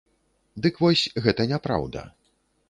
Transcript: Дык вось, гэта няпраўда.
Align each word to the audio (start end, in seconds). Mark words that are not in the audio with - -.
Дык 0.65 0.79
вось, 0.85 1.03
гэта 1.27 1.47
няпраўда. 1.53 2.01